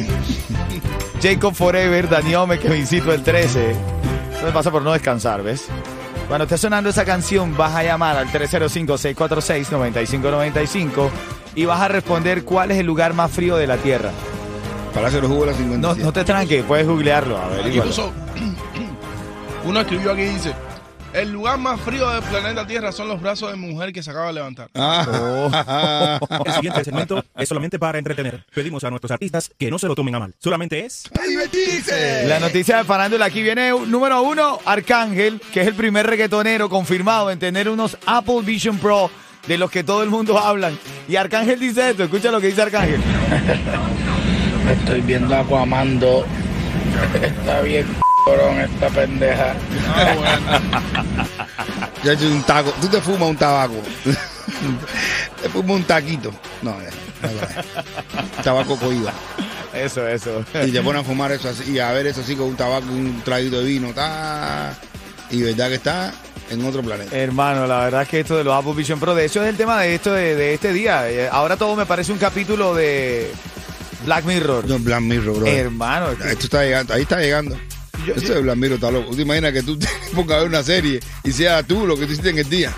Jacob 1.22 1.54
Forever, 1.54 2.08
Daniome, 2.10 2.58
que 2.58 2.70
me 2.70 2.78
incito 2.78 3.12
el 3.14 3.22
13. 3.24 3.72
Eso 3.72 4.46
me 4.46 4.52
pasa 4.52 4.72
por 4.72 4.82
no 4.82 4.94
descansar, 4.94 5.44
¿ves? 5.44 5.66
Cuando 6.32 6.46
esté 6.46 6.58
sonando 6.58 6.90
esa 6.90 7.04
canción, 7.04 7.58
vas 7.58 7.76
a 7.76 7.84
llamar 7.84 8.16
al 8.16 8.30
305-646-9595 8.30 11.10
y 11.56 11.66
vas 11.66 11.82
a 11.82 11.90
responder 11.90 12.46
cuál 12.46 12.72
es 12.72 12.78
el 12.78 12.86
lugar 12.86 13.14
más 13.14 13.30
frío 13.32 13.58
de 13.58 13.68
la 13.68 13.76
Tierra. 13.76 14.12
Palacio 14.94 15.18
de 15.18 15.24
los 15.24 15.30
Jugos 15.30 15.48
de 15.48 15.52
la 15.52 15.58
No, 15.78 15.94
57. 15.94 16.06
no 16.06 16.14
te 16.14 16.24
tranques, 16.24 16.64
puedes 16.64 16.88
googlearlo. 16.88 17.38
A 17.38 17.50
ver, 17.50 17.66
uno 19.66 19.82
escribió 19.82 20.14
aquí 20.14 20.22
y 20.22 20.30
dice, 20.30 20.54
el 21.14 21.32
lugar 21.32 21.58
más 21.58 21.80
frío 21.82 22.10
del 22.10 22.22
planeta 22.24 22.66
Tierra 22.66 22.92
son 22.92 23.08
los 23.08 23.22
brazos 23.22 23.52
de 23.52 23.58
mujer 23.58 23.92
que 23.92 24.02
se 24.04 24.12
acaba 24.12 24.28
de 24.28 24.34
levantar. 24.34 24.70
Ah. 24.76 26.20
El 26.46 26.54
siguiente 26.54 26.84
segmento 26.84 27.24
es 27.38 27.50
solamente 27.50 27.78
para 27.80 27.98
entretener. 27.98 28.46
Pedimos 28.54 28.84
a 28.84 28.90
nuestros 28.90 29.12
artistas 29.12 29.52
que 29.58 29.70
no 29.70 29.78
se 29.80 29.88
lo 29.88 29.96
tomen 29.96 30.16
a 30.16 30.20
mal. 30.20 30.34
Solamente 30.40 30.86
es 30.86 31.04
¡A 31.20 31.26
divertirse! 31.26 32.26
La 32.28 32.40
noticia 32.40 32.78
de 32.78 32.84
farándula 32.84 33.26
aquí 33.26 33.42
viene 33.42 33.72
número 33.88 34.22
uno, 34.22 34.60
Arcángel, 34.66 35.42
que 35.52 35.62
es 35.62 35.68
el 35.68 35.76
primer 35.76 36.08
reggaetonero 36.08 36.70
confirmado 36.70 37.32
en 37.32 37.40
tener 37.40 37.70
unos 37.70 37.98
Apple 38.06 38.42
Vision 38.44 38.78
Pro 38.78 39.10
de 39.48 39.58
los 39.58 39.72
que 39.72 39.84
todo 39.84 40.04
el 40.04 40.10
mundo 40.10 40.38
hablan. 40.44 40.78
Y 41.08 41.16
Arcángel 41.16 41.60
dice 41.60 41.92
esto, 41.92 42.04
escucha 42.04 42.32
lo 42.32 42.40
que 42.40 42.48
dice 42.48 42.62
Arcángel. 42.62 43.02
Estoy 44.80 45.02
viendo 45.02 45.36
Aquamando. 45.36 46.26
Está 47.22 47.62
bien, 47.62 47.86
corón 48.38 48.60
esta 48.62 48.90
pendeja. 48.90 49.56
Ah, 49.96 50.16
bueno. 50.18 51.26
Ya 52.04 52.12
he 52.14 52.16
hecho 52.16 52.26
un 52.26 52.42
taco. 52.42 52.72
Tú 52.82 52.88
te 52.88 53.00
fumas 53.00 53.30
un 53.30 53.38
tabaco. 53.38 53.76
te 55.42 55.50
fumas 55.50 55.76
un 55.78 55.84
taquito. 55.84 56.32
No, 56.64 56.72
no. 56.72 58.44
Tabaco 58.44 58.76
coíba. 58.78 59.14
Eso, 59.72 60.08
eso. 60.08 60.44
Y 60.66 60.72
te 60.72 60.82
ponen 60.82 61.02
a 61.02 61.04
fumar 61.04 61.32
eso 61.32 61.50
así, 61.50 61.74
y 61.74 61.80
a 61.80 61.92
ver 61.92 62.08
eso 62.08 62.22
así 62.22 62.36
con 62.36 62.48
un 62.48 62.56
tabaco 62.56 62.88
y 62.88 62.96
un 62.96 63.22
traguito 63.24 63.60
de 63.60 63.66
vino. 63.66 63.94
Ta, 63.94 64.74
y 65.30 65.44
verdad 65.44 65.70
que 65.70 65.76
está 65.76 66.12
en 66.50 66.66
otro 66.66 66.82
planeta. 66.82 67.16
Hermano, 67.16 67.68
la 67.68 67.82
verdad 67.82 68.02
es 68.02 68.08
que 68.10 68.20
esto 68.22 68.36
de 68.36 68.44
los 68.46 68.56
Apple 68.56 68.74
Vision 68.74 69.00
Pro, 69.00 69.14
de 69.14 69.26
hecho 69.26 69.44
es 69.44 69.50
el 69.50 69.56
tema 69.58 69.80
de 69.80 69.94
esto 69.94 70.12
de, 70.12 70.36
de 70.36 70.56
este 70.56 70.74
día. 70.74 71.08
Eh, 71.08 71.30
Ahora 71.32 71.56
todo 71.56 71.76
me 71.76 71.86
parece 71.86 72.12
un 72.12 72.18
capítulo 72.18 72.74
de 72.74 73.32
Black 74.06 74.26
Mirror. 74.26 74.68
No, 74.68 74.80
Black 74.80 75.02
Mirror, 75.02 75.38
bro. 75.38 75.48
Hermano, 75.48 76.10
es 76.12 76.18
que- 76.18 76.32
Esto 76.32 76.46
está 76.46 76.64
llegando, 76.64 76.94
ahí 76.96 77.04
está 77.04 77.20
llegando. 77.20 77.56
Yo- 78.06 78.16
Esto 78.16 78.34
de 78.34 78.42
Black 78.42 78.56
Mirror 78.58 78.76
está 78.76 78.92
loco. 78.92 79.10
¿Tú 79.12 79.16
te 79.18 79.22
imaginas 79.24 79.54
que 79.54 79.64
tú 79.64 79.78
te 79.78 79.88
pongas 80.16 80.38
a 80.38 80.40
ver 80.40 80.48
una 80.50 80.64
serie 80.64 81.00
y 81.24 81.32
sea 81.32 81.64
tú 81.64 81.86
lo 81.86 81.96
que 81.98 82.06
tú 82.06 82.12
hiciste 82.14 82.30
en 82.30 82.40
el 82.40 82.50
día? 82.50 82.74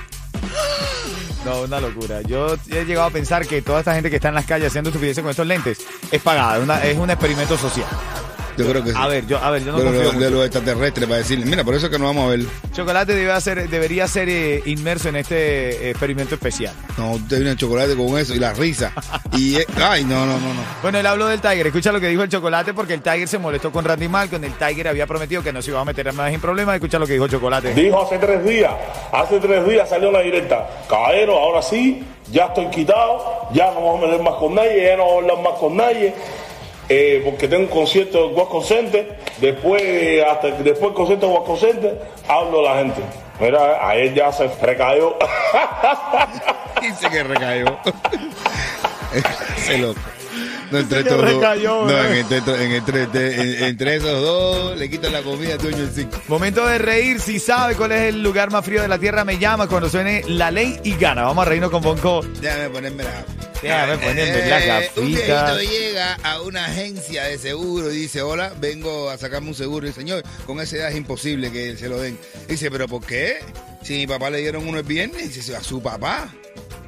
No, 1.46 1.62
una 1.62 1.80
locura. 1.82 2.22
Yo 2.22 2.56
he 2.72 2.86
llegado 2.86 3.08
a 3.08 3.12
pensar 3.12 3.46
que 3.46 3.62
toda 3.62 3.80
esta 3.80 3.94
gente 3.94 4.10
que 4.10 4.16
está 4.16 4.30
en 4.30 4.36
las 4.36 4.46
calles 4.46 4.68
haciendo 4.70 4.90
estupideces 4.90 5.22
con 5.22 5.32
estos 5.32 5.46
lentes 5.46 5.80
es 6.12 6.22
pagada, 6.22 6.60
una- 6.60 6.82
es 6.84 6.98
un 6.98 7.10
experimento 7.10 7.58
social. 7.58 7.88
Yo 8.58 8.68
creo 8.68 8.84
que 8.84 8.92
sí. 8.92 8.98
A 9.00 9.08
ver, 9.08 9.26
yo, 9.28 9.38
a 9.38 9.50
ver, 9.52 9.64
yo 9.64 9.72
no 9.72 9.80
de, 9.80 9.84
confío 9.86 10.02
de 10.04 10.14
mucho. 10.14 10.30
los 10.30 10.46
extraterrestres 10.46 11.08
para 11.08 11.18
decirle, 11.20 11.46
mira, 11.46 11.64
por 11.64 11.76
eso 11.76 11.86
es 11.88 11.92
que 11.92 12.00
no 12.00 12.06
vamos 12.06 12.26
a 12.26 12.30
ver. 12.36 12.42
Chocolate 12.74 13.14
debe 13.16 13.32
hacer, 13.32 13.70
debería 13.70 14.08
ser 14.08 14.30
eh, 14.30 14.62
inmerso 14.66 15.10
en 15.10 15.16
este 15.18 15.88
eh, 15.88 15.90
experimento 15.92 16.36
especial. 16.36 16.74
No, 16.98 17.12
usted 17.14 17.38
viene 17.38 17.52
el 17.52 17.58
chocolate 17.58 17.96
con 17.96 18.18
eso 18.18 18.34
y 18.36 18.40
la 18.40 18.54
risa. 18.54 18.92
Y, 19.34 19.58
eh, 19.58 19.66
ay, 19.82 20.04
no, 20.06 20.26
no, 20.26 20.40
no, 20.40 20.54
no. 20.54 20.62
Bueno, 20.82 21.00
él 21.00 21.06
habló 21.06 21.28
del 21.28 21.42
Tiger. 21.42 21.68
Escucha 21.68 21.92
lo 21.92 22.00
que 22.00 22.08
dijo 22.08 22.24
el 22.24 22.30
Chocolate 22.30 22.74
porque 22.74 22.94
el 22.94 23.02
Tiger 23.02 23.28
se 23.28 23.38
molestó 23.40 23.72
con 23.72 23.86
Randy 23.86 24.08
Malcolm. 24.08 24.44
El 24.44 24.54
Tiger 24.54 24.88
había 24.88 25.08
prometido 25.08 25.42
que 25.44 25.52
no 25.54 25.62
se 25.62 25.72
iba 25.72 25.80
a 25.82 25.86
meter 25.86 26.12
más 26.14 26.32
en 26.34 26.40
problemas. 26.42 26.76
Escucha 26.76 27.00
lo 27.00 27.08
que 27.08 27.14
dijo 27.14 27.28
Chocolate. 27.28 27.74
Dijo 27.74 28.02
hace 28.02 28.18
tres 28.18 28.44
días, 28.46 28.72
hace 29.12 29.40
tres 29.40 29.68
días 29.68 29.90
salió 29.90 30.10
una 30.10 30.20
directa. 30.20 30.68
Caballero, 30.90 31.38
ahora 31.38 31.62
sí, 31.62 32.04
ya 32.32 32.46
estoy 32.46 32.68
quitado, 32.68 33.48
ya 33.54 33.68
no 33.72 33.76
vamos 33.84 34.04
a 34.04 34.06
meter 34.08 34.22
más 34.24 34.36
con 34.36 34.56
nadie, 34.56 34.86
ya 34.86 34.98
no 34.98 35.06
vamos 35.06 35.16
a 35.16 35.22
hablar 35.32 35.44
más 35.52 35.60
con 35.60 35.78
nadie. 35.78 36.14
Eh, 36.90 37.22
porque 37.24 37.48
tengo 37.48 37.64
un 37.64 37.70
concierto 37.70 38.28
de 38.30 38.34
Wasco 38.36 38.62
Center, 38.64 39.18
después, 39.40 40.24
hasta 40.24 40.48
después 40.50 40.82
del 40.82 40.94
concierto 40.94 41.28
de 41.28 41.34
Wasco 41.34 41.58
Center, 41.58 42.02
hablo 42.28 42.60
a 42.68 42.74
la 42.76 42.80
gente. 42.82 43.02
Mira, 43.40 43.88
a 43.88 43.96
él 43.96 44.14
ya 44.14 44.32
se 44.32 44.48
recayó. 44.62 45.16
Dice 46.82 47.10
que 47.10 47.24
recayó. 47.24 47.66
Ese 49.58 49.78
loco. 49.78 50.00
No, 50.72 50.80
entre 50.80 51.00
estos 51.02 51.18
dos. 51.18 51.42
No, 51.64 52.04
en 52.06 52.14
entre, 52.14 52.38
en- 52.66 52.72
entre, 52.72 53.04
en- 53.04 53.64
entre 53.66 53.96
esos 53.98 54.22
dos 54.22 54.76
le 54.78 54.90
quitan 54.90 55.12
la 55.14 55.22
comida 55.22 55.54
a 55.54 55.58
dueño 55.58 55.78
del 55.78 55.92
cinco. 55.92 56.18
Momento 56.28 56.66
de 56.66 56.80
reír. 56.80 57.20
Si 57.20 57.40
sabe 57.40 57.76
cuál 57.76 57.92
es 57.92 58.02
el 58.14 58.24
lugar 58.24 58.50
más 58.50 58.66
frío 58.66 58.82
de 58.82 58.88
la 58.88 58.98
Tierra, 58.98 59.24
me 59.24 59.38
llama 59.38 59.68
cuando 59.68 59.88
suene 59.90 60.24
la 60.28 60.50
ley 60.50 60.80
y 60.84 60.96
gana. 60.96 61.24
Vamos 61.24 61.46
a 61.46 61.50
reírnos 61.50 61.70
con 61.70 61.82
Bonco. 61.84 62.22
Déjame 62.42 62.70
ponerme 62.70 63.04
la. 63.04 63.12
Déjame 63.64 63.98
ponerme 63.98 64.40
Eh, 64.40 64.44
Un 64.98 65.14
gafitas. 65.14 65.58
viejito 65.58 65.62
llega 65.72 66.14
a 66.24 66.42
una 66.42 66.66
agencia 66.66 67.24
de 67.24 67.38
seguro 67.38 67.92
y 67.92 67.98
dice, 67.98 68.22
hola, 68.22 68.54
vengo 68.60 69.10
a 69.10 69.18
sacarme 69.18 69.50
un 69.50 69.56
seguro. 69.56 69.86
Y 69.86 69.90
dice, 69.90 70.02
señor, 70.02 70.24
con 70.46 70.60
esa 70.60 70.76
edad 70.78 70.90
es 70.92 70.98
imposible 70.98 71.52
que 71.52 71.76
se 71.78 71.88
lo 71.90 72.00
den. 72.00 72.18
Dice, 72.48 72.70
¿pero 72.70 72.88
por 72.88 73.06
qué? 73.06 73.38
Si 73.82 73.94
mi 73.94 74.08
papá 74.08 74.30
le 74.30 74.40
dieron 74.40 74.68
uno 74.68 74.78
el 74.80 74.84
viernes, 74.86 75.34
dice, 75.34 75.56
a 75.56 75.64
su 75.64 75.82
papá. 75.82 76.34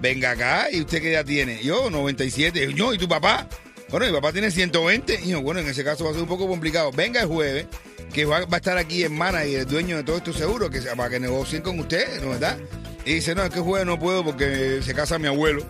Venga 0.01 0.32
acá, 0.32 0.67
¿y 0.72 0.82
usted 0.82 1.01
qué 1.01 1.13
edad 1.13 1.25
tiene? 1.25 1.63
Yo, 1.63 1.89
97. 1.89 2.74
Yo, 2.74 2.94
¿y 2.94 2.98
tu 2.98 3.08
papá? 3.08 3.48
Bueno, 3.89 4.05
mi 4.08 4.12
papá 4.12 4.32
tiene 4.34 4.51
120. 4.51 5.22
Y 5.24 5.29
yo, 5.29 5.41
bueno, 5.41 5.62
en 5.62 5.67
ese 5.67 5.84
caso 5.84 6.03
va 6.03 6.10
a 6.12 6.13
ser 6.13 6.22
un 6.24 6.27
poco 6.27 6.48
complicado. 6.48 6.91
Venga 6.91 7.22
el 7.22 7.27
jueves, 7.27 7.65
que 8.13 8.25
va, 8.25 8.41
va 8.46 8.55
a 8.55 8.58
estar 8.58 8.77
aquí 8.77 9.03
en 9.03 9.13
Mana 9.13 9.46
y 9.46 9.55
el 9.55 9.65
dueño 9.65 9.98
de 9.98 10.03
todos 10.03 10.20
estos 10.20 10.36
seguros, 10.38 10.70
que, 10.70 10.82
para 10.82 11.10
que 11.10 11.20
negocien 11.20 11.62
con 11.62 11.79
usted, 11.79 12.22
¿no 12.22 12.32
verdad? 12.32 12.58
Y 13.05 13.13
dice, 13.15 13.36
no, 13.36 13.44
es 13.44 13.50
que 13.51 13.58
el 13.60 13.63
jueves 13.63 13.86
no 13.88 14.00
puedo 14.00 14.24
porque 14.25 14.82
se 14.84 14.94
casa 14.94 15.17
mi 15.20 15.27
abuelo. 15.27 15.63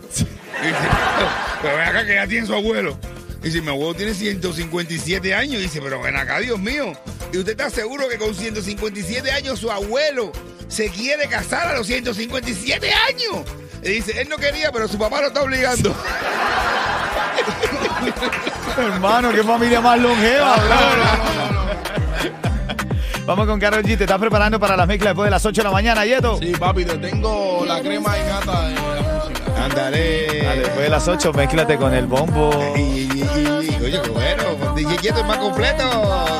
Dice, 0.62 0.76
pero 1.62 1.76
ven 1.76 1.88
acá 1.88 2.06
que 2.06 2.14
ya 2.14 2.26
tiene 2.26 2.46
su 2.46 2.54
abuelo. 2.54 2.98
Y 3.42 3.46
dice, 3.46 3.60
mi 3.60 3.68
abuelo 3.68 3.94
tiene 3.94 4.14
157 4.14 5.34
años. 5.34 5.60
Dice, 5.62 5.80
pero 5.80 6.00
ven 6.00 6.16
acá, 6.16 6.38
Dios 6.38 6.58
mío. 6.58 6.92
¿Y 7.32 7.38
usted 7.38 7.52
está 7.52 7.70
seguro 7.70 8.08
que 8.08 8.18
con 8.18 8.34
157 8.34 9.30
años 9.30 9.58
su 9.60 9.70
abuelo 9.70 10.32
se 10.68 10.88
quiere 10.90 11.28
casar 11.28 11.68
a 11.68 11.76
los 11.76 11.86
157 11.86 12.90
años? 12.92 13.44
Y 13.82 13.88
dice, 13.90 14.20
él 14.20 14.28
no 14.28 14.36
quería, 14.36 14.72
pero 14.72 14.88
su 14.88 14.98
papá 14.98 15.20
lo 15.20 15.28
está 15.28 15.42
obligando. 15.42 15.94
Hermano, 18.78 19.32
qué 19.32 19.42
familia 19.42 19.80
más 19.80 19.98
longeva. 20.00 20.56
Vamos 23.26 23.46
con 23.46 23.58
Carol 23.58 23.82
G. 23.82 23.98
¿Te 23.98 24.04
estás 24.04 24.18
preparando 24.18 24.60
para 24.60 24.76
las 24.76 24.86
mezclas 24.86 25.10
después 25.10 25.26
de 25.26 25.30
las 25.32 25.44
8 25.44 25.60
de 25.60 25.64
la 25.64 25.72
mañana, 25.72 26.04
Yeto? 26.04 26.38
Sí, 26.38 26.52
papi, 26.52 26.84
te 26.84 26.96
tengo 26.98 27.64
la 27.66 27.80
crema 27.80 28.14
de 28.14 28.28
la 28.28 28.40
música. 28.40 29.05
Ándale. 29.70 30.42
Dale, 30.42 30.60
después 30.60 30.82
de 30.82 30.88
las 30.88 31.08
8, 31.08 31.32
mézclate 31.32 31.76
con 31.76 31.94
el 31.94 32.06
bombo. 32.06 32.50
Y, 32.76 32.80
y- 32.80 32.84
y- 32.84 33.78
y- 33.80 33.84
oye, 33.84 34.00
qué 34.02 34.10
bueno. 34.10 34.74
DJ 34.74 34.96
Quieto 34.96 35.20
es 35.20 35.26
más 35.26 35.38
completo. 35.38 35.84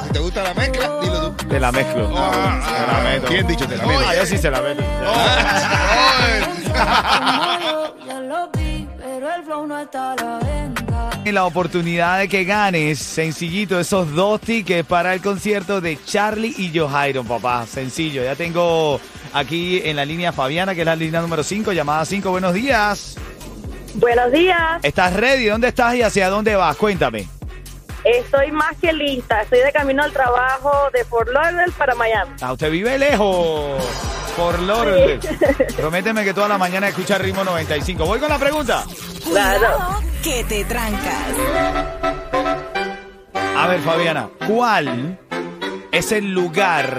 Si 0.07 0.11
te 0.13 0.19
gusta 0.19 0.43
la 0.43 0.55
mezcla, 0.55 0.91
dilo 1.01 1.31
tú. 1.33 1.47
Te 1.49 1.61
la 1.61 1.73
mezclo. 1.73 2.13
Ah, 2.17 2.61
Te 2.65 2.93
la 2.93 3.01
meto. 3.11 3.27
¿Quién 3.29 3.47
dicho 3.47 3.67
te 3.67 3.77
la 3.77 3.87
meto? 3.87 4.01
Ah, 4.07 4.15
yo 4.15 4.27
sí 4.27 4.39
se 4.39 4.51
la 4.51 4.61
meto. 4.63 4.83
Ya 8.07 8.21
lo 8.21 8.49
vi, 8.57 8.87
pero 8.99 9.35
el 9.35 9.43
flow 9.45 9.67
no 9.67 9.79
está 9.81 10.13
a 10.13 10.17
la 10.17 10.39
venta. 10.39 11.11
Y 11.25 11.33
la 11.33 11.45
oportunidad 11.47 12.19
de 12.21 12.29
que 12.29 12.45
ganes, 12.45 12.99
sencillito, 12.99 13.81
esos 13.81 14.13
dos 14.15 14.41
tickets 14.41 14.87
para 14.87 15.15
el 15.15 15.21
concierto 15.21 15.81
de 15.81 15.99
Charlie 16.05 16.55
y 16.57 16.77
Johairon, 16.79 17.27
papá. 17.27 17.67
Sencillo. 17.67 18.23
Ya 18.23 18.37
tengo 18.37 19.01
aquí 19.33 19.81
en 19.85 19.97
la 19.97 20.05
línea 20.05 20.33
Fabiana, 20.33 20.75
que 20.75 20.81
es 20.81 20.87
la 20.87 20.97
línea 20.97 21.21
número 21.21 21.43
5, 21.43 21.73
llamada 21.73 22.05
5. 22.05 22.31
Buenos 22.31 22.55
días. 22.55 23.17
Buenos 23.95 24.31
días, 24.31 24.59
¿Estás 24.83 25.15
ready? 25.15 25.47
¿Dónde 25.47 25.69
estás 25.69 25.95
y 25.95 26.03
hacia 26.03 26.29
dónde 26.29 26.55
vas? 26.55 26.77
Cuéntame. 26.77 27.27
estoy 28.05 28.53
más 28.53 28.77
que 28.79 28.93
lista. 28.93 29.41
Estoy 29.41 29.61
de 29.61 29.73
camino 29.73 30.03
al 30.03 30.13
trabajo 30.13 30.91
de 30.93 31.03
Fort 31.05 31.31
Lauderdale 31.31 31.73
para 31.73 31.95
Miami. 31.95 32.33
Ah, 32.43 32.53
usted 32.53 32.71
vive 32.71 32.99
lejos. 32.99 33.83
Por 34.37 34.59
Lauderdale. 34.61 35.19
Prométeme 35.77 36.25
que 36.25 36.35
toda 36.35 36.49
la 36.49 36.59
mañana 36.59 36.89
escucha 36.89 37.17
ritmo 37.17 37.43
95. 37.43 38.05
Voy 38.05 38.21
con 38.21 38.29
la 38.29 38.39
pregunta. 38.39 38.85
Cuidado 39.25 40.01
que 40.23 40.45
te 40.45 40.65
trancas. 40.67 41.29
A 43.57 43.67
ver, 43.69 43.81
Fabiana, 43.81 44.29
¿cuál 44.47 45.19
es 45.91 46.13
el 46.13 46.33
lugar 46.35 46.99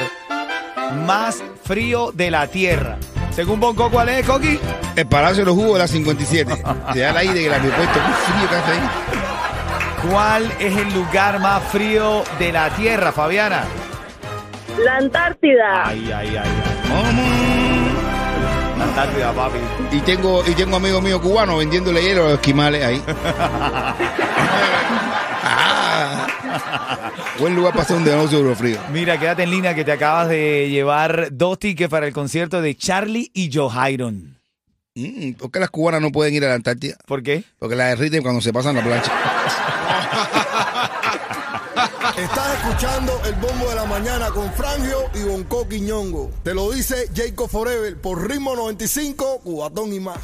más 1.06 1.44
frío 1.68 2.12
de 2.14 2.32
la 2.32 2.48
Tierra? 2.48 2.98
Según 3.32 3.60
Bonco, 3.60 3.92
¿cuál 3.92 4.10
es, 4.10 4.26
Coqui? 4.26 4.58
El 4.96 5.06
Palacio 5.08 5.44
de 5.44 5.46
los 5.46 5.56
Jugos 5.56 5.74
de 5.74 5.80
la 5.80 5.88
57. 5.88 6.64
Se 6.94 7.00
da 7.00 7.10
el 7.12 7.18
aire 7.18 7.34
que 7.34 7.46
el 7.48 7.54
aeropuerto. 7.54 7.94
Qué 7.94 8.32
frío 8.32 8.50
que 8.50 8.56
hace 8.56 8.72
ahí. 8.72 8.80
¿Cuál 10.10 10.52
es 10.60 10.78
el 10.78 10.94
lugar 10.94 11.40
más 11.40 11.62
frío 11.64 12.24
de 12.40 12.52
la 12.52 12.70
Tierra, 12.72 13.12
Fabiana? 13.12 13.66
La 14.84 14.96
Antártida. 14.98 15.88
Ay, 15.88 16.12
ay, 16.16 16.38
ay. 16.38 16.38
ay. 16.38 16.48
La 18.78 18.84
Antártida, 18.86 19.34
papi. 19.34 19.58
Y 19.92 20.00
tengo, 20.02 20.44
y 20.48 20.52
tengo 20.52 20.78
amigos 20.78 21.02
míos 21.04 21.20
cubanos 21.20 21.58
vendiéndole 21.60 22.02
hielo 22.02 22.22
a 22.22 22.26
los 22.26 22.34
esquimales 22.36 22.84
ahí. 22.84 23.04
Buen 27.40 27.56
lugar 27.56 27.74
para 27.74 27.84
hacer 27.84 27.98
un 27.98 28.04
negocio 28.04 28.44
de 28.44 28.56
frío. 28.56 28.80
Mira, 28.92 29.20
quédate 29.20 29.44
en 29.44 29.52
línea 29.52 29.76
que 29.76 29.84
te 29.84 29.92
acabas 29.92 30.30
de 30.30 30.70
llevar 30.70 31.30
dos 31.32 31.60
tickets 31.60 31.90
para 31.90 32.08
el 32.08 32.14
concierto 32.14 32.62
de 32.62 32.76
Charlie 32.76 33.32
y 33.34 33.52
Johairon. 33.54 34.40
Mm, 34.96 35.34
¿Por 35.34 35.52
qué 35.52 35.60
las 35.60 35.70
cubanas 35.70 36.02
no 36.02 36.12
pueden 36.12 36.34
ir 36.34 36.44
a 36.46 36.50
la 36.50 36.56
Antártida? 36.56 36.98
¿Por 37.06 37.22
qué? 37.22 37.44
Porque 37.60 37.76
la 37.76 37.90
derriten 37.90 38.24
cuando 38.24 38.42
se 38.42 38.52
pasan 38.52 38.76
la 38.76 38.84
plancha. 38.84 39.12
Estás 42.18 42.58
escuchando 42.58 43.22
el 43.26 43.36
bombo 43.36 43.70
de 43.70 43.76
la 43.76 43.86
mañana 43.86 44.30
con 44.32 44.52
Frangio 44.54 45.10
y 45.14 45.22
Bonco 45.22 45.70
Quiñongo. 45.70 46.32
Te 46.42 46.56
lo 46.56 46.72
dice 46.72 47.10
Jacob 47.14 47.48
Forever 47.48 48.02
por 48.02 48.28
ritmo 48.28 48.56
95, 48.56 49.42
Cubatón 49.44 49.94
y 49.94 50.00
más. 50.00 50.18